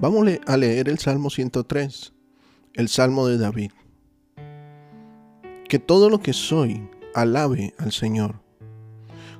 vamos 0.00 0.26
a 0.46 0.56
leer 0.56 0.88
el 0.88 0.98
Salmo 0.98 1.30
103, 1.30 2.12
el 2.74 2.88
Salmo 2.88 3.26
de 3.26 3.38
David. 3.38 3.72
Que 5.68 5.78
todo 5.78 6.10
lo 6.10 6.20
que 6.20 6.32
soy 6.32 6.88
alabe 7.14 7.74
al 7.78 7.92
Señor. 7.92 8.40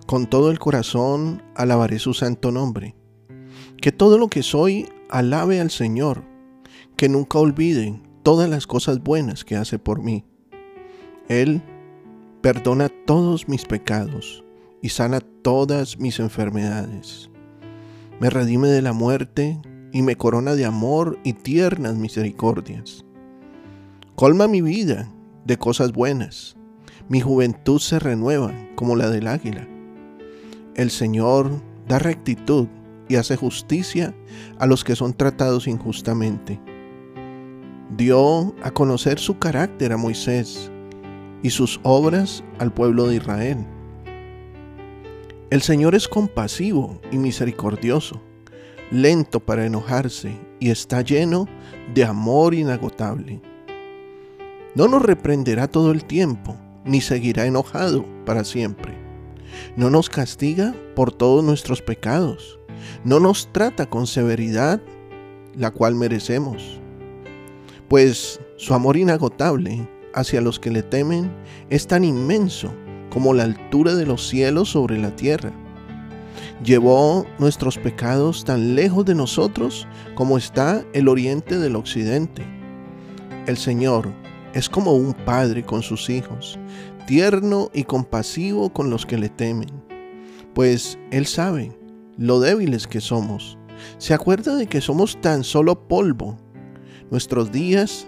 Con 0.07 0.27
todo 0.27 0.51
el 0.51 0.59
corazón 0.59 1.43
alabaré 1.55 1.98
su 1.98 2.15
santo 2.15 2.51
nombre. 2.51 2.95
Que 3.80 3.93
todo 3.93 4.19
lo 4.19 4.29
que 4.29 4.43
soy 4.43 4.88
alabe 5.09 5.60
al 5.60 5.70
Señor. 5.70 6.24
Que 6.96 7.09
nunca 7.09 7.38
olviden 7.38 8.02
todas 8.23 8.48
las 8.48 8.66
cosas 8.66 9.02
buenas 9.02 9.45
que 9.45 9.57
hace 9.57 9.79
por 9.79 10.02
mí. 10.02 10.24
Él 11.29 11.62
perdona 12.41 12.88
todos 13.07 13.49
mis 13.49 13.65
pecados 13.65 14.45
y 14.80 14.88
sana 14.88 15.21
todas 15.21 15.99
mis 15.99 16.18
enfermedades. 16.18 17.30
Me 18.21 18.30
redime 18.30 18.68
de 18.68 18.82
la 18.82 18.93
muerte 18.93 19.60
y 19.93 20.02
me 20.02 20.16
corona 20.16 20.54
de 20.54 20.65
amor 20.65 21.18
y 21.23 21.35
tiernas 21.35 21.96
misericordias. 21.96 23.04
Colma 24.15 24.49
mi 24.49 24.62
vida 24.62 25.12
de 25.45 25.59
cosas 25.59 25.93
buenas. 25.93 26.57
Mi 27.09 27.21
juventud 27.21 27.79
se 27.79 27.99
renueva 27.99 28.52
como 28.74 28.96
la 28.96 29.10
del 29.10 29.26
águila. 29.26 29.68
El 30.74 30.90
Señor 30.90 31.51
da 31.87 31.99
rectitud 31.99 32.68
y 33.09 33.16
hace 33.16 33.37
justicia 33.37 34.15
a 34.59 34.66
los 34.66 34.84
que 34.84 34.96
son 34.96 35.12
tratados 35.12 35.66
injustamente. 35.66 36.59
Dio 37.96 38.54
a 38.62 38.71
conocer 38.71 39.18
su 39.18 39.38
carácter 39.38 39.93
a 39.93 39.99
Moisés 39.99 40.71
y 41.43 41.51
sus 41.51 41.80
obras 41.82 42.43
al 42.59 42.73
pueblo 42.73 43.06
de 43.09 43.16
Israel. 43.16 43.66
El 45.51 45.60
Señor 45.60 45.95
es 45.95 46.09
compasivo 46.09 46.99
y 47.10 47.18
misericordioso, 47.18 48.23
lento 48.93 49.40
para 49.40 49.65
enojarse 49.65 50.38
y 50.60 50.71
está 50.71 51.01
lleno 51.01 51.48
de 51.95 52.04
amor 52.04 52.54
inagotable. 52.54 53.40
No 54.74 54.87
nos 54.87 55.02
reprenderá 55.02 55.66
todo 55.66 55.90
el 55.90 56.04
tiempo, 56.04 56.57
ni 56.84 57.01
seguirá 57.01 57.46
enojado 57.46 58.04
para 58.26 58.45
siempre. 58.45 58.95
No 59.76 59.90
nos 59.90 60.10
castiga 60.10 60.74
por 60.95 61.12
todos 61.12 61.43
nuestros 61.43 61.80
pecados, 61.82 62.59
no 63.04 63.18
nos 63.18 63.51
trata 63.52 63.87
con 63.87 64.06
severidad, 64.06 64.81
la 65.56 65.71
cual 65.71 65.94
merecemos. 65.94 66.81
Pues 67.88 68.41
su 68.56 68.75
amor 68.75 68.97
inagotable 68.97 69.88
hacia 70.15 70.41
los 70.41 70.59
que 70.59 70.71
le 70.71 70.82
temen 70.82 71.31
es 71.71 71.87
tan 71.87 72.04
inmenso 72.04 72.72
como 73.10 73.34
la 73.34 73.44
altura 73.44 73.94
de 73.94 74.06
los 74.06 74.27
cielos 74.27 74.71
sobre 74.71 74.99
la 74.99 75.15
tierra. 75.16 75.53
Llevó 76.65 77.27
nuestros 77.39 77.78
pecados 77.78 78.45
tan 78.45 78.75
lejos 78.75 79.05
de 79.05 79.15
nosotros 79.15 79.87
como 80.15 80.39
está 80.39 80.84
el 80.93 81.09
oriente 81.09 81.59
del 81.59 81.77
occidente. 81.77 82.45
El 83.47 83.56
Señor 83.56 84.12
es 84.55 84.69
como 84.69 84.95
un 84.95 85.12
padre 85.12 85.65
con 85.65 85.83
sus 85.83 86.09
hijos, 86.09 86.59
tierno 87.06 87.71
y 87.75 87.84
compasivo 87.84 88.73
con 88.73 88.91
los 88.91 89.06
que 89.06 89.19
le 89.19 89.28
temen, 89.28 89.69
pues 90.55 90.99
Él 91.11 91.27
sabe 91.27 91.77
lo 92.17 92.39
débiles 92.39 92.87
que 92.87 93.00
somos. 93.00 93.59
Se 93.99 94.15
acuerda 94.15 94.55
de 94.55 94.67
que 94.67 94.81
somos 94.81 95.21
tan 95.21 95.43
solo 95.43 95.89
polvo. 95.89 96.37
Nuestros 97.11 97.50
días 97.50 98.06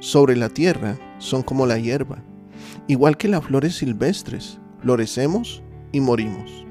sobre 0.00 0.36
la 0.36 0.50
tierra 0.50 0.98
son 1.18 1.42
como 1.42 1.66
la 1.66 1.78
hierba 1.78 2.22
Igual 2.86 3.16
que 3.16 3.28
las 3.28 3.44
flores 3.44 3.76
silvestres, 3.76 4.58
florecemos 4.80 5.62
y 5.92 6.00
morimos. 6.00 6.66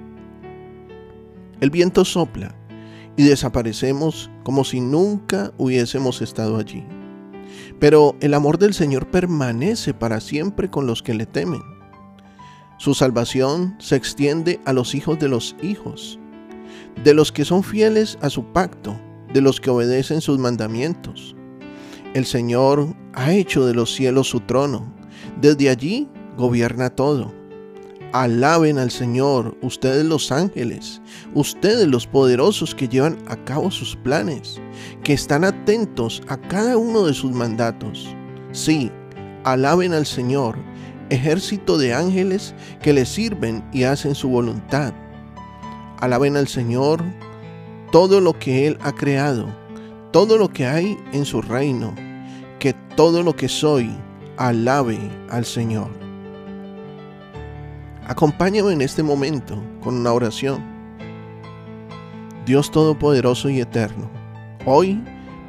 El 1.64 1.70
viento 1.70 2.04
sopla 2.04 2.54
y 3.16 3.24
desaparecemos 3.24 4.30
como 4.44 4.66
si 4.66 4.82
nunca 4.82 5.54
hubiésemos 5.58 6.22
estado 6.22 6.58
allí. 6.58 6.84
Pero 7.80 8.18
el 8.20 8.34
amor 8.34 8.60
del 8.60 8.74
Señor 8.74 9.10
permanece 9.10 9.94
para 9.94 10.20
siempre 10.20 10.70
con 10.70 10.88
los 10.88 11.02
que 11.02 11.14
le 11.14 11.26
temen. 11.26 11.62
Su 12.78 12.94
salvación 12.94 13.78
se 13.80 13.96
extiende 13.96 14.60
a 14.66 14.74
los 14.74 14.94
hijos 14.94 15.20
de 15.20 15.30
los 15.30 15.56
hijos, 15.62 16.20
de 17.02 17.14
los 17.14 17.32
que 17.32 17.46
son 17.46 17.64
fieles 17.64 18.18
a 18.20 18.30
su 18.30 18.44
pacto, 18.52 19.00
de 19.34 19.40
los 19.40 19.62
que 19.62 19.70
obedecen 19.70 20.20
sus 20.20 20.40
mandamientos. 20.40 21.34
El 22.14 22.26
Señor 22.26 22.94
ha 23.14 23.32
hecho 23.32 23.66
de 23.66 23.74
los 23.74 23.94
cielos 23.94 24.28
su 24.28 24.42
trono 24.42 24.94
desde 25.40 25.70
allí 25.70 26.10
gobierna 26.36 26.90
todo. 26.90 27.34
Alaben 28.14 28.78
al 28.78 28.92
Señor, 28.92 29.58
ustedes 29.64 30.06
los 30.06 30.32
ángeles, 30.32 31.02
ustedes 31.34 31.88
los 31.88 32.06
poderosos 32.06 32.76
que 32.76 32.88
llevan 32.88 33.18
a 33.28 33.36
cabo 33.36 33.72
sus 33.72 33.96
planes, 33.96 34.62
que 35.04 35.14
están 35.14 35.44
atentos 35.44 36.22
a 36.28 36.38
cada 36.38 36.78
uno 36.78 37.06
de 37.06 37.16
sus 37.16 37.32
mandatos. 37.32 38.08
Sí, 38.52 38.92
alaben 39.46 39.94
al 39.94 40.06
Señor, 40.06 40.60
ejército 41.10 41.80
de 41.80 41.96
ángeles 41.96 42.54
que 42.84 42.94
le 42.94 43.08
sirven 43.08 43.68
y 43.74 43.82
hacen 43.82 44.14
su 44.14 44.30
voluntad. 44.30 44.94
Alaben 46.00 46.38
al 46.38 46.48
Señor 46.48 47.04
todo 47.92 48.22
lo 48.22 48.38
que 48.38 48.68
Él 48.68 48.78
ha 48.84 48.92
creado, 48.92 49.48
todo 50.12 50.38
lo 50.38 50.54
que 50.54 50.68
hay 50.68 50.96
en 51.14 51.26
su 51.26 51.42
reino, 51.42 51.96
que 52.60 52.74
todo 52.96 53.24
lo 53.24 53.36
que 53.36 53.50
soy, 53.50 53.90
alabe 54.38 55.00
al 55.32 55.46
Señor. 55.46 56.13
Acompáñame 58.08 58.74
en 58.74 58.82
este 58.82 59.02
momento 59.02 59.64
con 59.82 59.96
una 59.96 60.12
oración. 60.12 60.62
Dios 62.46 62.70
Todopoderoso 62.70 63.50
y 63.50 63.62
Eterno, 63.62 64.10
hoy 64.66 65.02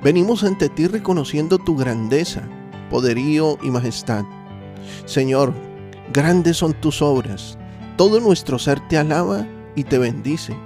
venimos 0.05 0.45
ante 0.45 0.69
ti 0.69 0.87
reconociendo 0.87 1.59
tu 1.59 1.77
grandeza, 1.77 2.43
poderío 2.91 3.59
y 3.61 3.71
majestad. 3.71 4.25
Señor, 5.05 5.53
grandes 6.13 6.59
son 6.59 6.75
tus 6.75 7.03
obras, 7.03 7.59
todo 7.97 8.21
nuestro 8.21 8.61
ser 8.61 8.79
te 8.89 8.99
alaba 8.99 9.45
y 9.75 9.83
te 9.83 9.99
bendice, 9.99 10.57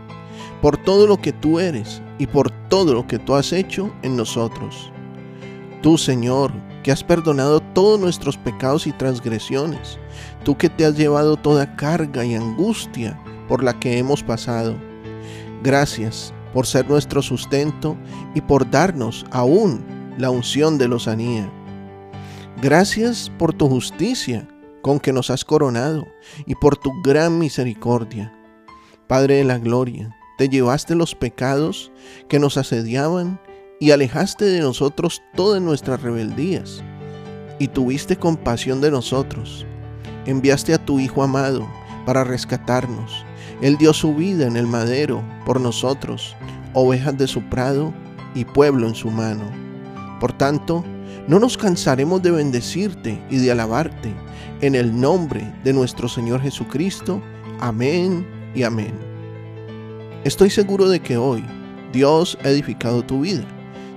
por 0.60 0.76
todo 0.76 1.06
lo 1.06 1.16
que 1.22 1.32
tú 1.32 1.58
eres 1.58 2.02
y 2.18 2.26
por 2.26 2.50
todo 2.68 2.92
lo 2.92 3.06
que 3.06 3.18
tú 3.18 3.34
has 3.34 3.54
hecho 3.54 3.90
en 4.02 4.14
nosotros. 4.14 4.92
Tú, 5.80 5.96
Señor, 5.96 6.52
que 6.88 6.92
has 6.92 7.04
perdonado 7.04 7.60
todos 7.60 8.00
nuestros 8.00 8.38
pecados 8.38 8.86
y 8.86 8.92
transgresiones, 8.92 9.98
tú 10.42 10.56
que 10.56 10.70
te 10.70 10.86
has 10.86 10.96
llevado 10.96 11.36
toda 11.36 11.76
carga 11.76 12.24
y 12.24 12.34
angustia 12.34 13.22
por 13.46 13.62
la 13.62 13.78
que 13.78 13.98
hemos 13.98 14.22
pasado. 14.22 14.74
Gracias 15.62 16.32
por 16.54 16.64
ser 16.64 16.88
nuestro 16.88 17.20
sustento 17.20 17.94
y 18.34 18.40
por 18.40 18.70
darnos 18.70 19.26
aún 19.32 19.84
la 20.16 20.30
unción 20.30 20.78
de 20.78 20.88
lozanía. 20.88 21.52
Gracias 22.62 23.30
por 23.38 23.52
tu 23.52 23.68
justicia 23.68 24.48
con 24.80 24.98
que 24.98 25.12
nos 25.12 25.28
has 25.28 25.44
coronado 25.44 26.06
y 26.46 26.54
por 26.54 26.78
tu 26.78 26.90
gran 27.02 27.38
misericordia. 27.38 28.32
Padre 29.06 29.34
de 29.34 29.44
la 29.44 29.58
gloria, 29.58 30.16
te 30.38 30.48
llevaste 30.48 30.94
los 30.94 31.14
pecados 31.14 31.92
que 32.30 32.38
nos 32.38 32.56
asediaban 32.56 33.38
y 33.80 33.92
alejaste 33.92 34.44
de 34.44 34.60
nosotros 34.60 35.22
todas 35.34 35.62
nuestras 35.62 36.02
rebeldías, 36.02 36.82
y 37.58 37.68
tuviste 37.68 38.16
compasión 38.16 38.80
de 38.80 38.90
nosotros. 38.90 39.66
Enviaste 40.26 40.74
a 40.74 40.84
tu 40.84 41.00
Hijo 41.00 41.22
amado 41.22 41.68
para 42.06 42.24
rescatarnos. 42.24 43.24
Él 43.60 43.76
dio 43.76 43.92
su 43.92 44.14
vida 44.14 44.46
en 44.46 44.56
el 44.56 44.66
madero 44.66 45.22
por 45.44 45.60
nosotros, 45.60 46.36
ovejas 46.74 47.18
de 47.18 47.26
su 47.26 47.42
prado 47.48 47.92
y 48.34 48.44
pueblo 48.44 48.86
en 48.86 48.94
su 48.94 49.10
mano. 49.10 49.44
Por 50.20 50.32
tanto, 50.32 50.84
no 51.26 51.40
nos 51.40 51.56
cansaremos 51.56 52.22
de 52.22 52.30
bendecirte 52.30 53.22
y 53.30 53.38
de 53.38 53.50
alabarte 53.50 54.14
en 54.60 54.74
el 54.74 54.98
nombre 54.98 55.52
de 55.64 55.72
nuestro 55.72 56.08
Señor 56.08 56.40
Jesucristo. 56.40 57.20
Amén 57.60 58.26
y 58.54 58.62
amén. 58.62 58.94
Estoy 60.24 60.50
seguro 60.50 60.88
de 60.88 61.00
que 61.00 61.16
hoy 61.16 61.44
Dios 61.92 62.38
ha 62.44 62.48
edificado 62.48 63.02
tu 63.02 63.22
vida 63.22 63.46